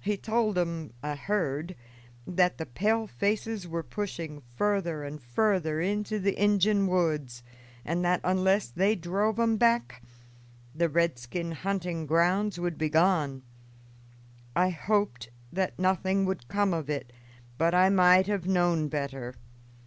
He 0.00 0.16
told 0.16 0.56
'em, 0.56 0.94
I 1.02 1.14
heard, 1.14 1.76
that 2.26 2.56
the 2.56 2.64
pale 2.64 3.06
faces 3.06 3.68
were 3.68 3.82
pushing 3.82 4.40
further 4.56 5.04
and 5.04 5.22
further 5.22 5.78
into 5.82 6.18
the 6.18 6.42
Injun 6.42 6.86
woods, 6.86 7.42
and 7.84 8.02
that, 8.02 8.22
unless 8.24 8.68
they 8.68 8.94
drove 8.94 9.38
'em 9.38 9.58
back, 9.58 10.02
the 10.74 10.88
redskin 10.88 11.52
hunting 11.52 12.06
grounds 12.06 12.58
would 12.58 12.78
be 12.78 12.88
gone. 12.88 13.42
I 14.56 14.70
hoped 14.70 15.28
that 15.52 15.78
nothing 15.78 16.24
would 16.24 16.48
come 16.48 16.72
of 16.72 16.88
it, 16.88 17.12
but 17.58 17.74
I 17.74 17.90
might 17.90 18.26
have 18.26 18.46
known 18.46 18.88
better. 18.88 19.34